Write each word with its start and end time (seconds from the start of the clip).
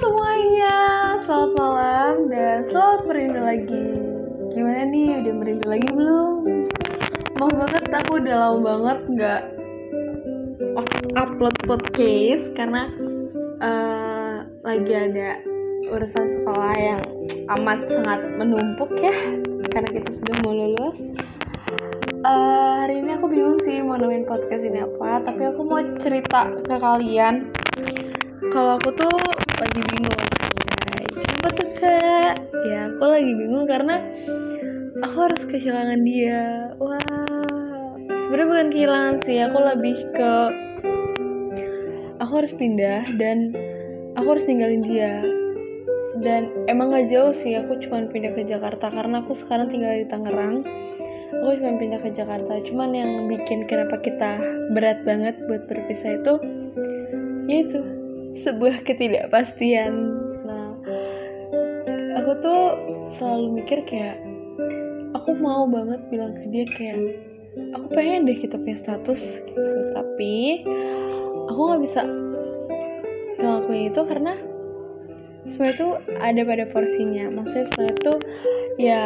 semuanya, 0.00 0.76
selamat 1.28 1.52
malam 1.60 2.14
dan 2.32 2.64
selamat 2.72 3.00
merindu 3.04 3.40
lagi. 3.44 3.86
Gimana 4.56 4.88
nih, 4.88 5.20
udah 5.20 5.34
merindu 5.36 5.66
lagi 5.68 5.88
belum? 5.92 6.36
Mau 7.36 7.52
banget, 7.52 7.84
aku 7.92 8.16
udah 8.16 8.34
lama 8.40 8.60
banget 8.64 8.98
nggak 9.12 9.42
upload 11.20 11.56
podcast 11.68 12.44
karena 12.56 12.88
uh, 13.60 14.48
lagi 14.64 14.88
ada 14.88 15.44
urusan 15.92 16.26
sekolah 16.40 16.74
yang 16.80 17.02
amat 17.60 17.84
sangat 17.92 18.24
menumpuk 18.40 18.88
ya, 19.04 19.12
karena 19.68 19.88
kita 20.00 20.16
sudah 20.16 20.34
mau 20.40 20.56
lulus. 20.56 20.96
Uh, 22.24 22.88
hari 22.88 23.04
ini 23.04 23.20
aku 23.20 23.28
bingung 23.28 23.60
sih 23.68 23.84
mau 23.84 24.00
nemuin 24.00 24.24
podcast 24.24 24.64
ini 24.64 24.80
apa, 24.80 25.28
tapi 25.28 25.44
aku 25.44 25.60
mau 25.60 25.84
cerita 26.00 26.48
ke 26.64 26.76
kalian 26.80 27.52
kalau 28.48 28.80
aku 28.80 28.96
tuh 28.96 29.16
lagi 29.60 29.80
bingung. 29.92 30.20
Kenapa 31.20 31.48
tuh 31.52 31.68
kak? 31.76 32.34
Ya 32.64 32.80
aku 32.88 33.04
lagi 33.04 33.32
bingung 33.36 33.68
karena 33.68 34.00
aku 35.04 35.16
harus 35.28 35.42
kehilangan 35.52 36.00
dia. 36.00 36.72
Wah 36.80 37.00
sebenarnya 38.08 38.46
bukan 38.48 38.68
kehilangan 38.72 39.16
sih 39.28 39.38
aku 39.44 39.58
lebih 39.60 39.96
ke 40.16 40.32
aku 42.24 42.32
harus 42.40 42.52
pindah 42.56 43.04
dan 43.20 43.52
aku 44.16 44.26
harus 44.32 44.48
ninggalin 44.48 44.80
dia. 44.80 45.20
Dan 46.20 46.52
emang 46.68 46.92
gak 46.92 47.12
jauh 47.12 47.32
sih 47.44 47.56
aku 47.56 47.80
cuma 47.84 48.04
pindah 48.08 48.32
ke 48.36 48.44
Jakarta 48.48 48.92
karena 48.92 49.24
aku 49.24 49.36
sekarang 49.44 49.68
tinggal 49.68 49.92
di 49.92 50.08
Tangerang. 50.08 50.64
Aku 51.36 51.56
cuma 51.60 51.76
pindah 51.76 52.00
ke 52.00 52.12
Jakarta. 52.16 52.60
Cuman 52.64 52.96
yang 52.96 53.28
bikin 53.28 53.68
kenapa 53.68 54.00
kita 54.00 54.40
berat 54.72 55.04
banget 55.04 55.36
buat 55.48 55.68
berpisah 55.68 56.20
itu 56.20 56.34
yaitu 57.48 57.99
sebuah 58.46 58.86
ketidakpastian. 58.86 59.92
Nah 60.46 60.74
aku 62.20 62.30
tuh 62.40 62.62
selalu 63.18 63.60
mikir 63.60 63.84
kayak 63.84 64.16
aku 65.16 65.36
mau 65.36 65.66
banget 65.68 66.00
bilang 66.08 66.32
ke 66.38 66.44
dia 66.48 66.64
kayak 66.72 66.98
aku 67.74 67.86
pengen 67.92 68.24
deh 68.24 68.38
kita 68.38 68.56
punya 68.56 68.78
status 68.80 69.20
gitu. 69.20 69.72
Tapi 69.92 70.64
aku 71.50 71.60
nggak 71.60 71.82
bisa 71.84 72.02
ngelakuin 73.40 73.90
itu 73.90 74.00
karena 74.06 74.32
semua 75.48 75.68
itu 75.72 75.88
ada 76.20 76.40
pada 76.44 76.64
porsinya. 76.70 77.24
Maksudnya 77.32 77.66
semua 77.72 77.88
itu 77.90 78.12
ya 78.78 79.04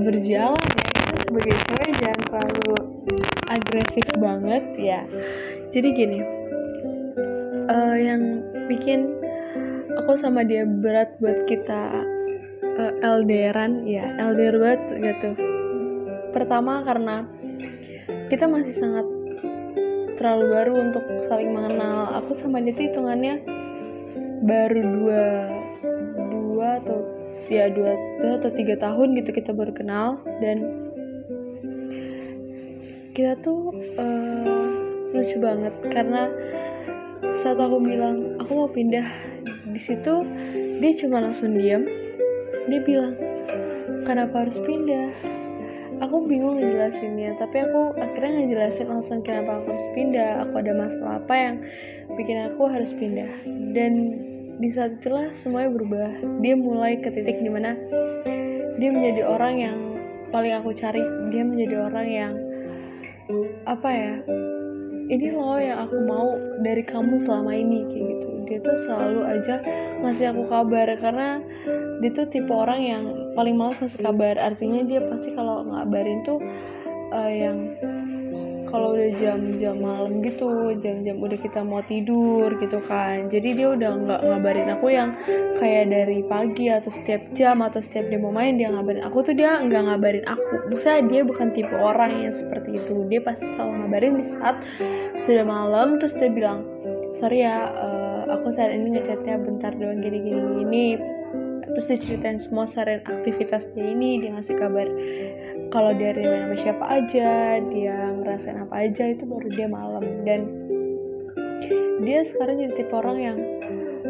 berjalan 0.00 0.58
ya. 0.58 0.88
Sebagai 1.26 1.54
cewek 1.66 1.90
jangan 2.02 2.20
terlalu 2.26 2.74
agresif 3.50 4.06
banget 4.18 4.64
ya. 4.78 5.00
Jadi 5.70 5.88
gini 5.94 6.39
uh, 7.70 7.96
yang 7.96 8.42
bikin 8.66 9.14
aku 9.94 10.18
sama 10.18 10.42
dia 10.42 10.66
berat 10.66 11.14
buat 11.22 11.46
kita 11.46 12.02
uh, 12.62 12.92
LDRan 13.02 13.86
ya 13.86 14.10
LDR 14.18 14.56
banget 14.58 14.82
gitu. 14.98 15.30
Pertama 16.34 16.82
karena 16.82 17.26
kita 18.30 18.46
masih 18.46 18.74
sangat 18.78 19.06
terlalu 20.18 20.46
baru 20.52 20.72
untuk 20.90 21.04
saling 21.26 21.50
mengenal. 21.54 22.20
Aku 22.22 22.38
sama 22.38 22.62
dia 22.62 22.74
tuh 22.74 22.84
hitungannya 22.90 23.34
baru 24.44 24.80
dua 24.82 25.24
dua 26.30 26.68
atau 26.84 26.98
ya 27.50 27.66
dua, 27.72 27.92
dua 28.22 28.32
atau 28.38 28.50
tiga 28.54 28.78
tahun 28.78 29.18
gitu 29.18 29.30
kita 29.34 29.50
baru 29.50 29.72
kenal. 29.74 30.22
Dan 30.38 30.58
kita 33.10 33.34
tuh 33.42 33.74
uh, 33.98 34.64
lucu 35.10 35.36
banget 35.42 35.74
karena 35.90 36.30
saat 37.40 37.56
aku 37.56 37.80
bilang 37.80 38.36
aku 38.40 38.52
mau 38.52 38.70
pindah. 38.70 39.06
Di 39.70 39.80
situ 39.80 40.24
dia 40.80 40.92
cuma 41.00 41.24
langsung 41.24 41.56
diam. 41.56 41.84
Dia 42.68 42.80
bilang 42.84 43.14
kenapa 44.04 44.46
harus 44.46 44.58
pindah? 44.64 45.12
Aku 46.00 46.24
bingung 46.24 46.56
ngejelasinnya 46.56 47.36
tapi 47.36 47.60
aku 47.60 47.92
akhirnya 48.00 48.40
ngejelasin 48.40 48.88
alasan 48.88 49.20
kenapa 49.20 49.60
aku 49.60 49.76
harus 49.76 49.88
pindah. 49.92 50.30
Aku 50.48 50.54
ada 50.60 50.72
masalah 50.72 51.14
apa 51.20 51.34
yang 51.36 51.56
bikin 52.16 52.38
aku 52.48 52.62
harus 52.68 52.90
pindah? 52.96 53.30
Dan 53.76 53.92
di 54.60 54.68
saat 54.72 55.00
itulah 55.00 55.32
semuanya 55.40 55.72
berubah. 55.76 56.10
Dia 56.40 56.54
mulai 56.56 57.00
ke 57.00 57.12
titik 57.12 57.40
di 57.40 57.50
mana 57.52 57.76
dia 58.80 58.90
menjadi 58.92 59.28
orang 59.28 59.54
yang 59.60 59.78
paling 60.32 60.56
aku 60.56 60.72
cari. 60.72 61.04
Dia 61.28 61.42
menjadi 61.44 61.76
orang 61.84 62.08
yang 62.08 62.32
apa 63.68 63.88
ya 63.92 64.14
ini 65.10 65.34
loh 65.34 65.58
yang 65.58 65.90
aku 65.90 65.96
mau 66.06 66.38
dari 66.62 66.86
kamu 66.86 67.26
selama 67.26 67.50
ini 67.50 67.82
kayak 67.90 68.06
gitu. 68.14 68.28
Dia 68.46 68.58
tuh 68.62 68.76
selalu 68.86 69.20
aja 69.26 69.54
ngasih 70.06 70.26
aku 70.30 70.42
kabar 70.46 70.86
karena 71.02 71.28
dia 71.98 72.10
tuh 72.14 72.26
tipe 72.30 72.50
orang 72.54 72.80
yang 72.80 73.02
paling 73.34 73.58
males 73.58 73.78
ngasih 73.82 74.00
kabar. 74.06 74.34
Artinya 74.38 74.86
dia 74.86 75.02
pasti 75.02 75.34
kalau 75.34 75.66
ngabarin 75.66 76.22
tuh 76.22 76.38
uh, 77.10 77.30
yang 77.30 77.74
kalau 78.70 78.94
udah 78.94 79.10
jam-jam 79.18 79.76
malam 79.82 80.22
gitu 80.22 80.72
jam-jam 80.78 81.18
udah 81.18 81.38
kita 81.38 81.60
mau 81.60 81.82
tidur 81.84 82.54
gitu 82.62 82.78
kan. 82.86 83.26
Jadi 83.28 83.58
dia 83.58 83.68
udah 83.74 83.90
nggak 83.90 84.20
ngabarin 84.24 84.68
aku 84.72 84.86
yang 84.94 85.10
kayak 85.58 85.90
dari 85.90 86.22
pagi 86.24 86.70
atau 86.70 86.88
setiap 86.94 87.20
jam 87.34 87.60
atau 87.60 87.82
setiap 87.82 88.06
dia 88.08 88.18
mau 88.22 88.30
main 88.30 88.56
dia 88.56 88.70
ngabarin 88.70 89.02
aku 89.02 89.26
tuh 89.26 89.34
dia 89.34 89.58
nggak 89.60 89.82
ngabarin 89.90 90.24
aku. 90.24 90.54
Bisa 90.72 91.02
dia 91.10 91.26
bukan 91.26 91.50
tipe 91.52 91.74
orang 91.74 92.30
yang 92.30 92.34
seperti 92.34 92.78
itu. 92.78 93.06
Dia 93.10 93.20
pasti 93.20 93.44
selalu 93.58 93.72
ngabarin 93.84 94.12
di 94.16 94.24
saat 94.38 94.56
sudah 95.26 95.44
malam 95.44 95.98
terus 95.98 96.14
dia 96.16 96.30
bilang 96.30 96.64
sorry 97.18 97.44
ya 97.44 97.68
uh, 97.68 98.22
aku 98.32 98.54
saat 98.56 98.72
ini 98.72 98.96
ngechatnya 98.96 99.36
bentar 99.42 99.74
doang 99.76 100.00
gini 100.00 100.18
gini. 100.22 100.42
Gini 100.64 100.86
terus 101.70 101.86
diceritain 101.86 102.38
semua 102.42 102.66
saran 102.66 102.98
aktivitas 103.06 103.62
dia 103.78 103.86
ini 103.94 104.18
dia 104.18 104.34
ngasih 104.34 104.58
kabar 104.58 104.86
kalau 105.70 105.94
dia 105.94 106.10
main 106.18 106.50
sama 106.50 106.56
siapa 106.58 106.84
aja 106.90 107.62
dia 107.70 108.09
ngerasain 108.20 108.58
apa 108.60 108.74
aja 108.86 109.04
itu 109.10 109.24
baru 109.24 109.48
dia 109.52 109.68
malam. 109.68 110.04
Dan 110.22 110.40
dia 112.04 112.24
sekarang 112.28 112.60
jadi 112.60 112.72
tipe 112.76 112.94
orang 112.96 113.18
yang 113.18 113.38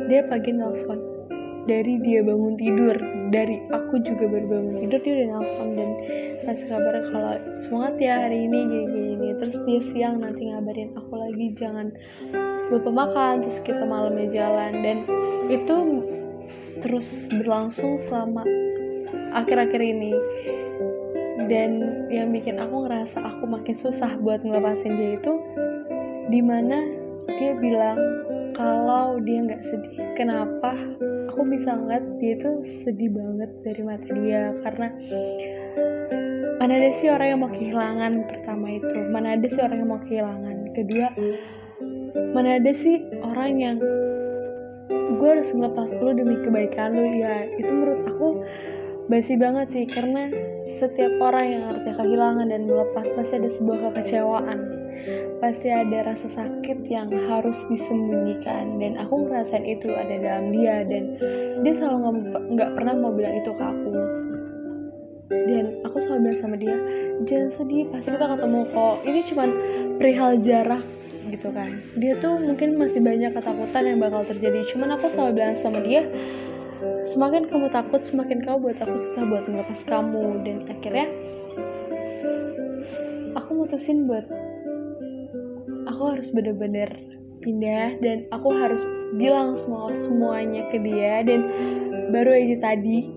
dia 0.07 0.27
pagi 0.27 0.51
nelfon. 0.55 1.01
Dari 1.69 2.03
dia 2.03 2.25
bangun 2.25 2.57
tidur 2.59 2.97
dari 3.31 3.63
aku 3.71 4.03
juga 4.03 4.25
baru 4.27 4.47
bangun 4.49 4.75
tidur 4.87 5.01
dia 5.03 5.13
udah 5.15 5.29
nelfon. 5.39 5.69
Dan 5.79 5.91
kasih 6.41 6.67
kabar 6.67 6.95
kalau 7.15 7.35
semangat 7.63 7.95
ya 8.03 8.15
hari 8.27 8.39
ini 8.45 8.59
gini 8.67 8.87
gini. 8.91 9.29
Terus 9.39 9.57
dia 9.65 9.81
siang 9.95 10.17
nanti 10.21 10.51
ngabarin 10.51 10.91
aku 10.99 11.13
lagi 11.15 11.47
jangan 11.57 11.89
lupa 12.71 12.91
makan 12.91 13.47
terus 13.47 13.59
kita 13.63 13.85
malamnya 13.87 14.27
jalan. 14.31 14.73
Dan 14.83 14.99
itu 15.51 15.77
terus 16.81 17.07
berlangsung 17.29 18.01
selama 18.09 18.43
akhir-akhir 19.37 19.79
ini 19.79 20.13
dan 21.51 21.71
yang 22.15 22.31
bikin 22.31 22.63
aku 22.63 22.87
ngerasa 22.87 23.19
aku 23.19 23.45
makin 23.51 23.75
susah 23.75 24.15
buat 24.23 24.39
ngelepasin 24.47 24.95
dia 24.95 25.11
itu 25.19 25.35
di 26.31 26.39
mana 26.39 26.79
dia 27.27 27.59
bilang 27.59 27.99
kalau 28.55 29.19
dia 29.27 29.43
nggak 29.43 29.63
sedih 29.67 29.99
kenapa 30.15 30.79
aku 31.41 31.57
bisa 31.57 31.75
ngeliat 31.75 32.07
dia 32.23 32.35
tuh 32.39 32.63
sedih 32.85 33.11
banget 33.11 33.51
dari 33.65 33.83
mata 33.83 34.11
dia? 34.13 34.53
Karena 34.61 34.89
mana 36.61 36.73
ada 36.77 36.91
sih 37.01 37.09
orang 37.09 37.29
yang 37.33 37.41
mau 37.41 37.49
kehilangan 37.49 38.13
pertama 38.29 38.67
itu? 38.77 38.97
Mana 39.09 39.29
ada 39.41 39.47
sih 39.49 39.63
orang 39.65 39.79
yang 39.81 39.91
mau 39.91 40.03
kehilangan? 40.05 40.57
Kedua 40.77 41.09
mana 42.37 42.61
ada 42.61 42.73
sih 42.77 43.01
orang 43.25 43.53
yang 43.57 43.77
gue 44.91 45.29
harus 45.33 45.49
ngelepas 45.51 45.89
lu 45.99 46.13
demi 46.13 46.37
kebaikan 46.45 46.93
lu? 46.93 47.09
Ya 47.17 47.49
itu 47.57 47.73
menurut 47.73 48.03
aku 48.05 48.29
basi 49.11 49.35
banget 49.35 49.67
sih 49.75 49.85
karena 49.91 50.31
setiap 50.79 51.11
orang 51.19 51.47
yang 51.51 51.63
artinya 51.67 51.95
kehilangan 51.99 52.47
dan 52.47 52.63
melepas 52.65 53.07
pasti 53.19 53.35
ada 53.43 53.51
sebuah 53.59 53.79
kekecewaan. 53.91 54.59
Pasti 55.43 55.69
ada 55.73 55.99
rasa 56.15 56.29
sakit 56.31 56.79
yang 56.87 57.11
harus 57.11 57.57
disembunyikan 57.67 58.79
dan 58.79 59.01
aku 59.03 59.27
ngerasain 59.27 59.67
itu 59.67 59.91
ada 59.91 60.15
dalam 60.21 60.55
dia 60.55 60.87
dan 60.87 61.17
dia 61.67 61.75
selalu 61.75 62.23
nggak 62.55 62.71
pernah 62.79 62.95
mau 62.95 63.11
bilang 63.11 63.35
itu 63.43 63.51
ke 63.51 63.65
aku. 63.65 63.93
Dan 65.31 65.65
aku 65.83 65.97
selalu 66.07 66.21
bilang 66.31 66.39
sama 66.39 66.57
dia 66.61 66.77
jangan 67.27 67.51
sedih 67.59 67.85
pasti 67.91 68.09
kita 68.15 68.27
ketemu 68.31 68.61
kok. 68.71 68.97
Ini 69.03 69.21
cuman 69.27 69.49
perihal 69.99 70.33
jarak 70.45 70.85
gitu 71.35 71.49
kan. 71.51 71.71
Dia 71.99 72.15
tuh 72.23 72.39
mungkin 72.39 72.79
masih 72.79 73.01
banyak 73.03 73.35
ketakutan 73.35 73.83
yang 73.91 73.99
bakal 73.99 74.23
terjadi 74.29 74.61
cuman 74.71 74.95
aku 75.01 75.11
selalu 75.11 75.31
bilang 75.41 75.57
sama 75.65 75.81
dia 75.83 76.05
semakin 77.11 77.51
kamu 77.51 77.67
takut 77.75 78.03
semakin 78.07 78.39
kamu 78.47 78.71
buat 78.71 78.79
aku 78.79 78.95
susah 79.11 79.23
buat 79.27 79.45
melepas 79.51 79.81
kamu. 79.87 80.25
Dan 80.47 80.57
akhirnya 80.71 81.07
aku 83.35 83.51
mutusin 83.55 84.07
buat 84.07 84.27
aku 85.91 86.03
harus 86.17 86.29
bener-bener 86.31 86.91
pindah. 87.43 87.99
Dan 88.01 88.27
aku 88.31 88.49
harus 88.55 88.83
bilang 89.19 89.59
semua 89.61 89.91
semuanya 90.07 90.67
ke 90.71 90.79
dia. 90.79 91.27
Dan 91.27 91.41
baru 92.15 92.31
aja 92.31 92.75
tadi 92.75 93.11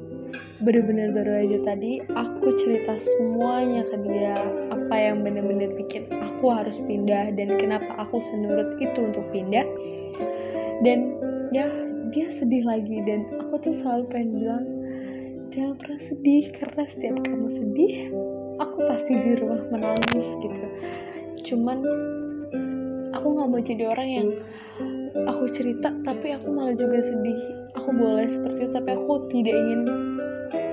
bener-bener 0.63 1.12
baru 1.12 1.44
aja 1.44 1.57
tadi 1.75 2.00
aku 2.16 2.46
cerita 2.62 2.98
semuanya 2.98 3.86
ke 3.88 3.98
dia. 4.10 4.36
Apa 4.74 4.96
yang 4.98 5.22
bener-bener 5.22 5.69
bikin 5.78 6.10
aku 6.10 6.50
harus 6.50 6.75
pindah. 6.89 7.34
Dan 7.38 7.62
kenapa 7.62 7.94
aku 8.01 8.19
senurut 8.25 8.78
itu 8.81 9.00
untuk 9.00 9.25
pindah. 9.30 9.66
Dan 10.84 11.16
ya 11.54 11.93
dia 12.13 12.30
sedih 12.38 12.63
lagi 12.63 12.98
dan 13.10 13.25
aku 13.42 13.57
tuh 13.65 13.74
selalu 13.81 14.06
pengen 14.13 14.30
bilang 14.38 14.65
jangan 15.50 15.74
pernah 15.81 16.01
sedih 16.10 16.44
karena 16.62 16.83
setiap 16.94 17.15
kamu 17.25 17.48
sedih 17.57 17.94
aku 18.62 18.77
pasti 18.86 19.13
di 19.18 19.31
rumah 19.42 19.62
menangis 19.74 20.27
gitu. 20.45 20.68
Cuman 21.50 21.77
aku 23.18 23.27
nggak 23.33 23.50
mau 23.50 23.62
jadi 23.62 23.83
orang 23.89 24.10
yang 24.10 24.30
aku 25.25 25.44
cerita 25.57 25.89
tapi 26.06 26.38
aku 26.38 26.48
malah 26.54 26.77
juga 26.77 27.01
sedih. 27.01 27.39
Aku 27.81 27.89
boleh 27.89 28.30
seperti 28.30 28.60
itu 28.62 28.74
tapi 28.77 28.89
aku 28.94 29.12
tidak 29.33 29.56
ingin 29.57 29.81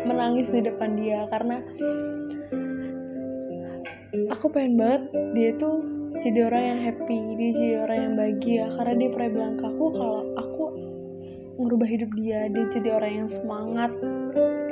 menangis 0.04 0.46
di 0.52 0.60
depan 0.60 0.90
dia 1.00 1.24
karena 1.32 1.56
aku 4.28 4.46
pengen 4.52 4.76
banget 4.76 5.02
dia 5.32 5.50
tuh 5.56 5.80
jadi 6.20 6.52
orang 6.52 6.64
yang 6.64 6.80
happy 6.84 7.18
dia 7.40 7.50
jadi 7.56 7.76
orang 7.88 7.98
yang 7.98 8.14
bahagia 8.16 8.64
karena 8.76 8.92
dia 9.00 9.10
pernah 9.12 9.30
bilang 9.32 9.54
ke 9.56 9.64
aku 9.64 9.86
kalau 9.96 10.20
aku 10.36 10.64
ngerubah 11.70 11.86
hidup 11.86 12.10
dia 12.18 12.50
dia 12.50 12.66
jadi 12.74 12.98
orang 12.98 13.12
yang 13.14 13.30
semangat. 13.30 13.94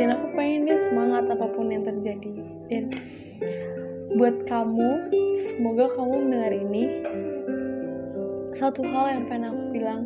Dan 0.02 0.18
aku 0.18 0.34
pengen 0.34 0.66
dia 0.66 0.82
semangat 0.90 1.30
apa 1.30 1.46
pun 1.54 1.70
yang 1.70 1.86
terjadi. 1.86 2.34
Dan 2.66 2.90
buat 4.18 4.34
kamu 4.50 4.90
semoga 5.46 5.94
kamu 5.94 6.14
mendengar 6.26 6.52
ini. 6.58 7.06
Satu 8.58 8.82
hal 8.82 9.14
yang 9.14 9.24
pengen 9.30 9.46
aku 9.46 9.62
bilang 9.70 10.02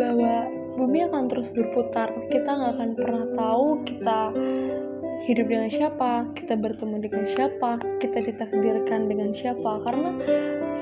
bahwa 0.00 0.48
bumi 0.80 1.04
akan 1.12 1.28
terus 1.28 1.52
berputar. 1.52 2.08
Kita 2.32 2.48
nggak 2.56 2.72
akan 2.80 2.90
pernah 2.96 3.24
tahu 3.36 3.66
kita 3.84 4.20
hidup 5.28 5.44
dengan 5.44 5.68
siapa 5.68 6.24
kita 6.40 6.56
bertemu 6.56 6.96
dengan 7.04 7.24
siapa 7.36 7.70
kita 8.00 8.18
ditakdirkan 8.24 9.12
dengan 9.12 9.36
siapa. 9.36 9.84
Karena 9.84 10.16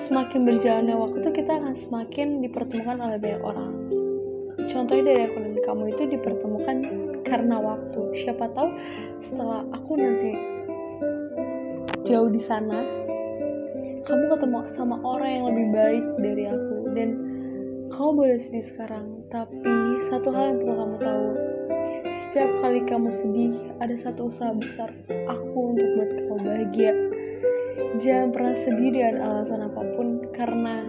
semakin 0.06 0.46
berjalannya 0.46 0.94
waktu 0.94 1.26
kita 1.34 1.50
akan 1.66 1.74
semakin 1.82 2.46
dipertemukan 2.46 3.02
oleh 3.02 3.18
banyak 3.18 3.42
orang 3.42 3.97
contohnya 4.68 5.04
dari 5.12 5.20
aku 5.26 5.36
dan 5.40 5.54
kamu 5.64 5.82
itu 5.96 6.02
dipertemukan 6.16 6.76
karena 7.24 7.56
waktu. 7.60 8.00
Siapa 8.24 8.46
tahu 8.52 8.68
setelah 9.26 9.64
aku 9.72 9.92
nanti 9.96 10.32
jauh 12.08 12.30
di 12.32 12.40
sana 12.48 12.80
kamu 14.08 14.24
ketemu 14.32 14.58
sama 14.72 14.96
orang 15.04 15.28
yang 15.28 15.44
lebih 15.52 15.66
baik 15.76 16.04
dari 16.24 16.44
aku. 16.48 16.76
Dan 16.96 17.08
kamu 17.92 18.10
boleh 18.16 18.38
sedih 18.48 18.64
sekarang 18.72 19.06
tapi 19.28 19.76
satu 20.08 20.28
hal 20.32 20.44
yang 20.54 20.58
perlu 20.64 20.74
kamu 20.80 20.96
tahu. 21.04 21.28
Setiap 22.18 22.50
kali 22.64 22.80
kamu 22.88 23.08
sedih 23.12 23.52
ada 23.84 23.94
satu 24.00 24.32
usaha 24.32 24.52
besar 24.56 24.90
aku 25.28 25.58
untuk 25.76 25.86
buat 25.96 26.10
kamu 26.16 26.38
bahagia. 26.40 26.92
Jangan 28.00 28.28
pernah 28.32 28.56
sedih 28.64 28.90
dengan 28.90 29.14
alasan 29.22 29.60
apa 29.64 29.82
pun 29.96 30.08
karena 30.32 30.88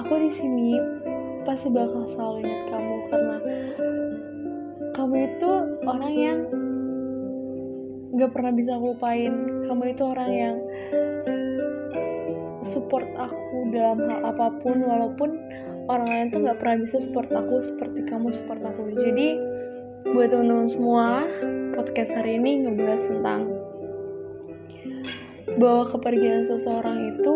aku 0.00 0.14
di 0.16 0.30
sini 0.40 1.01
pasti 1.42 1.68
bakal 1.70 2.06
selalu 2.14 2.46
ingat 2.46 2.62
kamu 2.70 2.94
karena 3.10 3.36
kamu 4.92 5.14
itu 5.24 5.50
orang 5.88 6.14
yang 6.14 6.38
gak 8.12 8.30
pernah 8.30 8.52
bisa 8.52 8.72
lupain. 8.76 9.32
Kamu 9.66 9.82
itu 9.88 10.02
orang 10.04 10.30
yang 10.30 10.56
support 12.70 13.08
aku 13.16 13.56
dalam 13.72 13.98
hal 14.04 14.20
apa 14.22 14.52
pun 14.60 14.84
walaupun 14.84 15.30
orang 15.88 16.08
lain 16.08 16.26
tuh 16.30 16.40
gak 16.44 16.58
pernah 16.60 16.76
bisa 16.84 16.96
support 17.02 17.28
aku 17.32 17.64
seperti 17.64 18.04
kamu 18.06 18.36
support 18.36 18.60
aku. 18.62 18.92
Jadi 18.94 19.40
buat 20.12 20.28
teman-teman 20.28 20.68
semua 20.70 21.24
podcast 21.72 22.10
hari 22.12 22.36
ini 22.36 22.68
ngebahas 22.68 23.02
tentang 23.08 23.40
bahwa 25.56 25.84
kepergian 25.88 26.44
seseorang 26.46 27.16
itu 27.16 27.34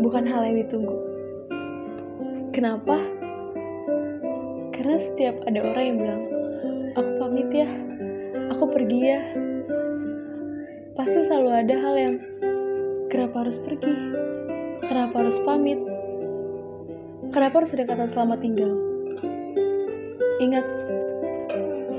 bukan 0.00 0.24
hal 0.26 0.42
yang 0.48 0.64
ditunggu 0.64 1.11
kenapa? 2.52 3.00
Karena 4.76 4.96
setiap 5.08 5.36
ada 5.48 5.60
orang 5.64 5.84
yang 5.84 5.98
bilang 5.98 6.22
aku 6.92 7.10
pamit 7.16 7.48
ya 7.52 7.68
aku 8.52 8.64
pergi 8.78 9.00
ya. 9.00 9.20
Pasti 10.92 11.18
selalu 11.26 11.50
ada 11.50 11.74
hal 11.74 11.94
yang 11.96 12.14
kenapa 13.08 13.48
harus 13.48 13.58
pergi? 13.64 13.94
Kenapa 14.84 15.14
harus 15.24 15.38
pamit? 15.48 15.80
Kenapa 17.32 17.64
harus 17.64 17.72
ada 17.72 17.84
kata 17.88 18.12
selamat 18.12 18.38
tinggal? 18.44 18.72
Ingat 20.44 20.66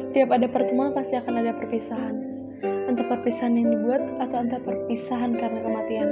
setiap 0.07 0.29
ada 0.29 0.45
pertemuan 0.45 0.93
pasti 0.93 1.17
akan 1.17 1.41
ada 1.41 1.51
perpisahan. 1.57 2.15
Entah 2.63 3.07
perpisahan 3.09 3.57
yang 3.57 3.73
dibuat 3.73 4.03
atau 4.21 4.37
entah 4.37 4.61
perpisahan 4.61 5.33
karena 5.33 5.59
kematian. 5.65 6.09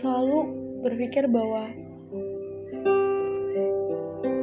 Selalu 0.00 0.61
berpikir 0.82 1.30
bahwa 1.30 1.70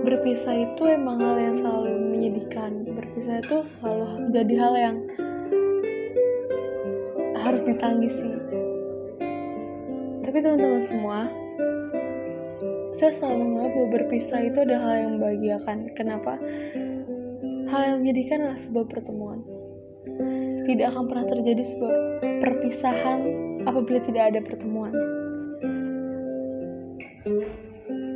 berpisah 0.08 0.56
itu 0.56 0.84
emang 0.88 1.20
hal 1.20 1.36
yang 1.36 1.56
selalu 1.60 1.92
menyedihkan. 2.16 2.72
Berpisah 2.96 3.36
itu 3.44 3.58
selalu 3.78 4.32
jadi 4.32 4.54
hal 4.56 4.74
yang 4.80 4.98
harus 7.44 7.62
ditangisi. 7.68 8.32
Tapi 10.24 10.38
teman-teman 10.40 10.84
semua 10.88 11.20
saya 12.96 13.12
selalu 13.20 13.36
menganggap 13.44 13.72
bahwa 13.76 13.90
berpisah 13.96 14.40
itu 14.44 14.58
ada 14.64 14.76
hal 14.80 14.94
yang 14.96 15.12
membahagiakan. 15.20 15.78
Kenapa? 16.00 16.34
Hal 17.68 17.82
yang 17.84 17.98
menyedihkan 18.02 18.40
adalah 18.48 18.60
sebuah 18.64 18.86
pertemuan. 18.88 19.40
Tidak 20.64 20.88
akan 20.88 21.04
pernah 21.12 21.28
terjadi 21.28 21.64
sebuah 21.68 21.96
perpisahan 22.40 23.20
apabila 23.68 24.00
tidak 24.08 24.24
ada 24.32 24.40
pertemuan 24.40 24.96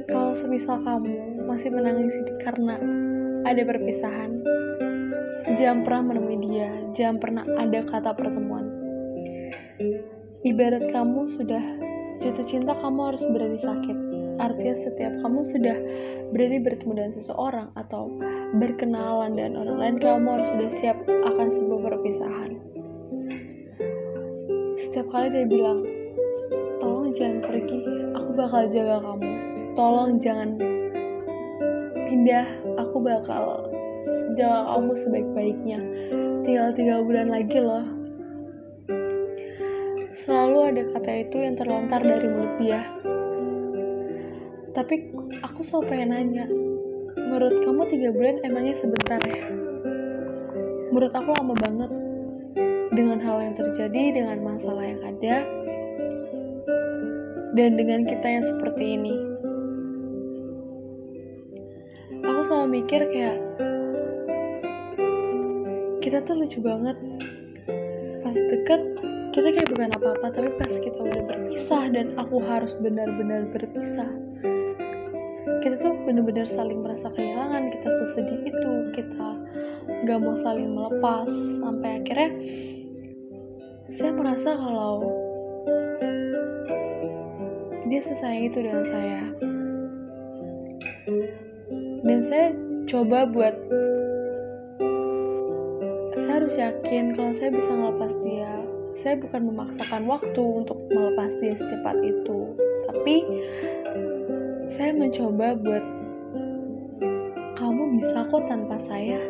kalau 0.07 0.31
semisal 0.39 0.79
kamu 0.83 1.43
masih 1.43 1.69
menangis 1.73 2.15
karena 2.43 2.79
ada 3.43 3.61
perpisahan 3.67 4.31
jangan 5.59 5.83
pernah 5.83 6.03
menemui 6.13 6.37
dia 6.47 6.71
jangan 6.95 7.17
pernah 7.19 7.43
ada 7.57 7.79
kata 7.83 8.11
pertemuan. 8.15 8.65
Ibarat 10.43 10.91
kamu 10.91 11.39
sudah 11.39 11.63
jatuh 12.19 12.45
cinta 12.47 12.75
kamu 12.77 12.99
harus 13.13 13.23
berani 13.31 13.59
sakit. 13.63 13.97
Artinya 14.33 14.75
setiap 14.81 15.13
kamu 15.21 15.39
sudah 15.53 15.77
berani 16.33 16.57
bertemu 16.59 16.91
dengan 16.97 17.13
seseorang 17.15 17.67
atau 17.77 18.09
berkenalan 18.57 19.37
dengan 19.37 19.61
orang 19.61 19.77
lain 19.77 19.95
kamu 20.01 20.27
harus 20.27 20.47
sudah 20.51 20.71
siap 20.81 20.97
akan 21.05 21.47
sebuah 21.53 21.79
perpisahan. 21.79 22.51
Setiap 24.83 25.07
kali 25.09 25.27
dia 25.31 25.45
bilang 25.47 25.79
jangan 27.13 27.45
pergi 27.45 27.79
aku 28.17 28.29
bakal 28.33 28.63
jaga 28.73 28.97
kamu. 29.01 29.31
Tolong 29.73 30.11
jangan 30.21 30.49
pindah 32.09 32.47
aku 32.81 32.97
bakal 33.01 33.69
jaga 34.37 34.59
kamu 34.73 34.91
sebaik-baiknya. 35.05 35.79
Tinggal 36.43 36.69
tiga 36.75 36.95
bulan 37.05 37.27
lagi 37.29 37.57
loh. 37.61 37.85
Selalu 40.23 40.57
ada 40.71 40.83
kata 40.97 41.11
itu 41.27 41.37
yang 41.41 41.55
terlontar 41.57 42.01
dari 42.01 42.27
mulut 42.29 42.53
dia. 42.57 42.81
Tapi 44.73 44.95
aku 45.45 45.59
selalu 45.69 45.83
pengen 45.89 46.09
nanya 46.09 46.45
menurut 47.13 47.55
kamu 47.61 47.81
tiga 47.93 48.09
bulan 48.09 48.35
emangnya 48.41 48.75
sebentar 48.81 49.21
ya? 49.21 49.45
Menurut 50.89 51.13
aku 51.13 51.29
lama 51.33 51.55
banget. 51.57 51.91
Dengan 52.93 53.17
hal 53.25 53.41
yang 53.41 53.55
terjadi 53.57 54.21
dengan 54.21 54.37
masalah 54.45 54.85
yang 54.85 55.01
ada 55.01 55.62
dan 57.53 57.77
dengan 57.77 58.05
kita 58.09 58.27
yang 58.27 58.45
seperti 58.45 58.83
ini. 58.97 59.15
Aku 62.25 62.41
selalu 62.49 62.67
mikir 62.81 63.01
kayak 63.13 63.37
kita 66.01 66.25
tuh 66.25 66.35
lucu 66.37 66.59
banget. 66.59 66.97
Pas 68.25 68.35
deket 68.35 68.81
kita 69.33 69.47
kayak 69.49 69.69
bukan 69.69 69.89
apa-apa 69.97 70.27
tapi 70.33 70.49
pas 70.61 70.69
kita 70.69 70.99
udah 70.99 71.21
berpisah 71.25 71.83
dan 71.93 72.13
aku 72.17 72.37
harus 72.41 72.73
benar-benar 72.81 73.49
berpisah 73.49 74.09
kita 75.63 75.79
tuh 75.79 75.95
benar-benar 76.03 76.43
saling 76.51 76.83
merasa 76.83 77.07
kehilangan. 77.15 77.71
Kita 77.71 77.87
sesedih 77.87 78.51
itu 78.51 78.71
kita 78.99 79.29
gak 80.03 80.19
mau 80.19 80.35
saling 80.43 80.75
melepas. 80.75 81.31
Sampai 81.63 82.03
akhirnya 82.03 82.29
saya 83.95 84.11
merasa 84.11 84.59
kalau 84.59 85.22
dia 87.93 88.01
sesayang 88.09 88.49
itu 88.49 88.57
dengan 88.57 88.85
saya. 88.89 89.21
Dan 92.01 92.19
saya 92.25 92.47
coba 92.89 93.29
buat 93.29 93.53
saya 96.17 96.31
harus 96.41 96.53
yakin 96.57 97.13
kalau 97.13 97.37
saya 97.37 97.53
bisa 97.53 97.69
melepas 97.69 98.13
dia. 98.25 98.53
Saya 98.97 99.15
bukan 99.21 99.41
memaksakan 99.45 100.09
waktu 100.09 100.41
untuk 100.41 100.79
melepas 100.89 101.37
dia 101.37 101.53
secepat 101.53 102.01
itu. 102.01 102.57
Tapi 102.89 103.15
saya 104.73 104.89
mencoba 104.97 105.53
buat 105.61 105.85
kamu 107.61 107.83
bisa 108.01 108.25
kok 108.25 108.43
tanpa 108.49 108.81
saya? 108.89 109.21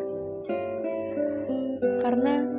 Karena 2.00 2.53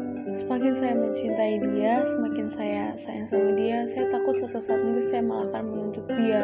semakin 0.65 0.81
saya 0.81 0.95
mencintai 0.98 1.55
dia 1.62 1.93
semakin 2.10 2.48
saya 2.57 2.84
sayang 3.05 3.29
sama 3.29 3.50
dia 3.53 3.86
saya 3.93 4.05
takut 4.10 4.34
suatu 4.41 4.65
saat 4.65 4.81
nanti 4.81 5.03
saya 5.13 5.22
malah 5.22 5.45
akan 5.53 5.63
menuntut 5.69 6.05
dia. 6.17 6.41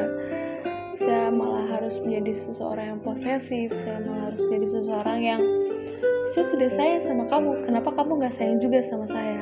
Saya 1.02 1.34
malah 1.34 1.66
harus 1.74 1.98
menjadi 2.06 2.38
seseorang 2.46 2.86
yang 2.86 3.02
posesif 3.02 3.74
saya 3.82 3.98
malah 4.06 4.30
harus 4.30 4.42
menjadi 4.46 4.68
seseorang 4.78 5.20
yang 5.26 5.42
saya 6.38 6.46
sudah 6.54 6.70
sayang 6.70 7.02
sama 7.10 7.24
kamu 7.34 7.50
kenapa 7.66 7.90
kamu 7.98 8.12
gak 8.22 8.36
sayang 8.38 8.58
juga 8.62 8.80
sama 8.94 9.06
saya? 9.10 9.42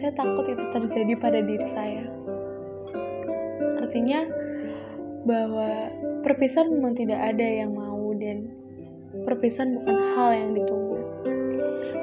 Saya 0.00 0.12
takut 0.16 0.48
itu 0.48 0.64
terjadi 0.72 1.12
pada 1.20 1.40
diri 1.44 1.66
saya. 1.76 2.04
Artinya 3.84 4.20
bahwa 5.28 5.68
perpisahan 6.24 6.72
memang 6.72 6.96
tidak 6.96 7.20
ada 7.20 7.44
yang 7.44 7.76
mau 7.76 8.16
dan 8.16 8.48
perpisahan 9.28 9.76
bukan 9.76 9.96
hal 10.16 10.30
yang 10.32 10.50
ditunggu 10.56 10.99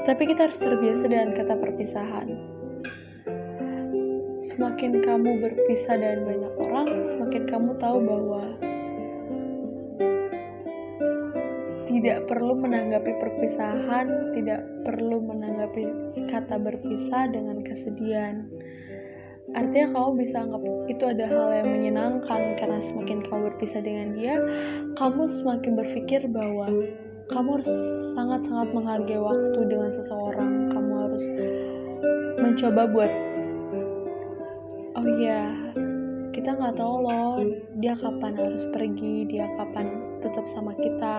tapi 0.07 0.23
kita 0.31 0.47
harus 0.47 0.57
terbiasa 0.57 1.03
dengan 1.11 1.35
kata 1.35 1.59
perpisahan 1.59 2.27
semakin 4.47 5.03
kamu 5.03 5.43
berpisah 5.43 5.99
dengan 5.99 6.19
banyak 6.23 6.53
orang 6.63 6.87
semakin 7.19 7.43
kamu 7.51 7.71
tahu 7.83 7.97
bahwa 7.99 8.43
tidak 11.97 12.29
perlu 12.29 12.53
menanggapi 12.53 13.09
perpisahan, 13.17 14.05
tidak 14.37 14.61
perlu 14.85 15.17
menanggapi 15.17 15.83
kata 16.29 16.61
berpisah 16.61 17.25
dengan 17.33 17.65
kesedihan. 17.65 18.45
Artinya 19.57 19.97
kamu 19.97 20.21
bisa 20.21 20.45
anggap 20.45 20.61
itu 20.91 21.03
ada 21.09 21.25
hal 21.25 21.49
yang 21.57 21.69
menyenangkan 21.73 22.59
karena 22.61 22.79
semakin 22.85 23.25
kamu 23.25 23.49
berpisah 23.49 23.81
dengan 23.81 24.07
dia, 24.13 24.35
kamu 24.99 25.25
semakin 25.41 25.71
berpikir 25.73 26.21
bahwa 26.29 26.69
kamu 27.27 27.59
harus 27.59 27.71
sangat-sangat 28.15 28.67
menghargai 28.71 29.19
waktu 29.19 29.59
dengan 29.67 29.91
seseorang. 29.99 30.51
Kamu 30.71 30.91
harus 30.95 31.23
mencoba 32.39 32.81
buat 32.87 33.11
oh 34.97 35.07
iya, 35.21 35.53
kita 36.33 36.57
nggak 36.57 36.75
tahu 36.79 36.95
loh 37.05 37.37
dia 37.77 37.93
kapan 37.99 38.33
harus 38.33 38.63
pergi, 38.73 39.27
dia 39.29 39.45
kapan 39.59 39.85
tetap 40.23 40.45
sama 40.55 40.73
kita. 40.79 41.15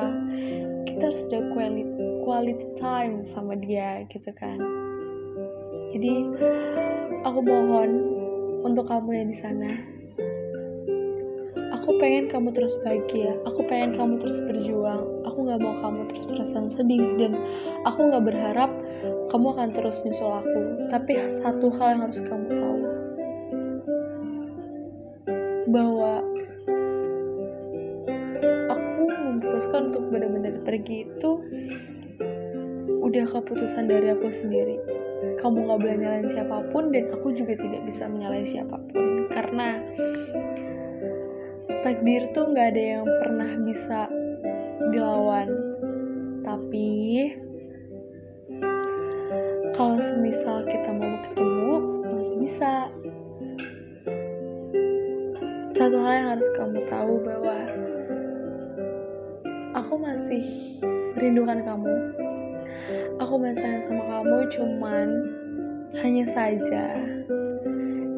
Kita 0.88 1.02
harus 1.04 1.22
ada 1.30 1.40
quality, 1.54 2.04
quality 2.26 2.66
time 2.80 3.14
sama 3.30 3.54
dia 3.60 4.02
gitu 4.10 4.30
kan. 4.34 4.58
Jadi 5.94 6.12
aku 7.22 7.38
mohon 7.44 7.90
untuk 8.66 8.88
kamu 8.90 9.10
yang 9.14 9.28
di 9.30 9.38
sana 9.38 9.97
aku 11.88 12.04
pengen 12.04 12.28
kamu 12.28 12.52
terus 12.52 12.76
bahagia. 12.84 13.32
Aku 13.48 13.64
pengen 13.64 13.96
kamu 13.96 14.20
terus 14.20 14.44
berjuang. 14.44 15.08
Aku 15.24 15.38
nggak 15.40 15.56
mau 15.56 15.72
kamu 15.80 16.04
terus 16.12 16.24
terusan 16.28 16.68
sedih 16.76 17.16
dan 17.16 17.32
aku 17.88 18.12
nggak 18.12 18.28
berharap 18.28 18.68
kamu 19.32 19.56
akan 19.56 19.72
terus 19.72 19.96
nyusul 20.04 20.28
aku. 20.28 20.60
Tapi 20.92 21.16
satu 21.40 21.72
hal 21.80 21.96
yang 21.96 22.00
harus 22.04 22.20
kamu 22.28 22.46
tahu. 22.52 22.78
Bahwa 25.72 26.12
memutuskan 29.48 29.88
untuk 29.88 30.04
benar-benar 30.12 30.60
pergi 30.68 31.08
itu 31.08 31.30
udah 33.00 33.24
keputusan 33.32 33.88
dari 33.88 34.12
aku 34.12 34.28
sendiri. 34.44 34.76
Kamu 35.40 35.64
gak 35.64 35.80
boleh 35.80 35.96
nyalain 35.96 36.28
siapa 36.36 36.68
pun 36.68 36.92
dan 36.92 37.08
aku 37.16 37.32
juga 37.32 37.56
tidak 37.56 37.80
bisa 37.88 38.04
menyalahin 38.12 38.44
siapa 38.44 38.76
pun. 38.92 39.24
Karena 39.32 39.80
takdir 41.86 42.26
tuh 42.34 42.50
gak 42.54 42.74
ada 42.74 42.82
yang 42.98 43.06
pernah 43.06 43.50
bisa 43.62 44.10
dilawan. 44.90 45.48
Tapi 46.42 46.90
kalau 49.78 49.98
semisal 50.02 50.66
kita 50.66 50.90
mau 50.90 51.16
ketemu 51.30 51.72
masih 52.02 52.36
bisa. 52.42 52.74
Satu 55.78 55.96
hal 56.02 56.14
yang 56.18 56.28
harus 56.34 56.48
kamu 56.58 56.78
tahu 56.90 57.14
bahwa 57.22 57.58
aku 59.78 59.94
masih 60.02 60.44
merindukan 61.14 61.62
kamu. 61.62 61.94
Aku 63.22 63.34
masih 63.38 63.62
sayang 63.62 63.82
sama 63.86 64.04
kamu 64.10 64.36
cuman 64.56 65.08
hanya 66.02 66.24
saja 66.34 66.84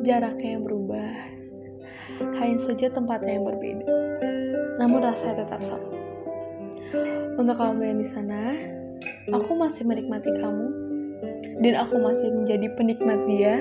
jaraknya 0.01 0.57
yang 0.57 0.65
berubah 0.65 1.10
hanya 2.41 2.59
saja 2.65 2.89
tempatnya 2.91 3.37
yang 3.37 3.45
berbeda. 3.45 3.87
Namun 4.81 4.99
rasanya 5.05 5.45
tetap 5.45 5.61
sama. 5.69 5.89
Untuk 7.37 7.57
kamu 7.57 7.81
yang 7.85 7.99
di 8.01 8.09
sana 8.17 8.41
aku 9.31 9.53
masih 9.55 9.85
menikmati 9.85 10.33
kamu. 10.41 10.67
Dan 11.61 11.77
aku 11.77 12.01
masih 12.01 12.29
menjadi 12.33 12.67
penikmat 12.75 13.21
dia. 13.29 13.61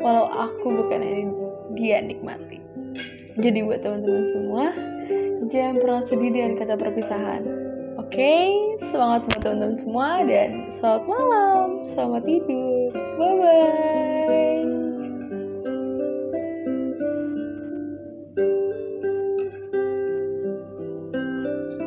Walau 0.00 0.26
aku 0.32 0.66
bukan 0.72 1.00
yang 1.04 1.30
dia 1.76 2.00
nikmati. 2.00 2.58
Jadi 3.36 3.60
buat 3.60 3.84
teman-teman 3.84 4.24
semua 4.32 4.64
jangan 5.52 5.76
pernah 5.78 6.02
sedih 6.08 6.30
dengan 6.32 6.52
kata 6.58 6.74
perpisahan. 6.80 7.42
Oke, 7.96 8.12
okay? 8.22 8.44
semangat 8.92 9.28
buat 9.28 9.40
teman-teman 9.44 9.76
semua 9.82 10.08
dan 10.24 10.48
selamat 10.78 11.04
malam, 11.08 11.68
selamat 11.90 12.22
tidur, 12.24 12.90
bye 13.18 13.34
bye. 13.40 14.55